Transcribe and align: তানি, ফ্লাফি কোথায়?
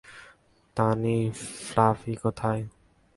তানি, 0.77 1.17
ফ্লাফি 1.65 2.13
কোথায়? 2.15 2.61